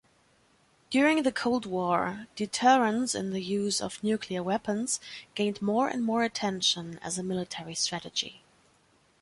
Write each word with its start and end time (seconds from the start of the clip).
During 0.89 1.21
the 1.21 1.31
Cold 1.31 1.67
War, 1.67 2.25
deterrence 2.35 3.13
in 3.13 3.29
the 3.33 3.39
use 3.39 3.79
of 3.79 4.03
nuclear 4.03 4.41
weapons 4.41 4.99
gained 5.35 5.61
more 5.61 5.89
and 5.89 6.03
more 6.03 6.23
attention 6.23 6.97
as 7.03 7.19
a 7.19 7.23
military 7.23 7.75
strategy. 7.75 8.41